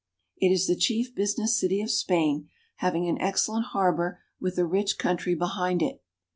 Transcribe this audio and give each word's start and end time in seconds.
It 0.37 0.49
is 0.51 0.65
the 0.65 0.75
chief 0.75 1.13
business 1.13 1.55
city 1.59 1.79
of 1.79 1.91
Spain, 1.91 2.49
having 2.77 3.07
an 3.07 3.21
excellent 3.21 3.67
harbor 3.67 4.19
with 4.39 4.57
a 4.57 4.65
rich 4.65 4.97
country 4.97 5.35
behind 5.35 5.83
it. 5.83 6.01